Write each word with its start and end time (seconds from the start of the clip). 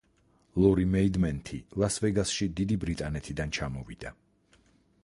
ლორი 0.63 0.85
მეიდმენთი 0.93 1.59
ლას 1.83 1.99
ვეგასში 2.07 2.49
დიდი 2.61 2.79
ბრიტანეთიდან 2.87 3.57
ჩამოვიდა. 3.61 4.17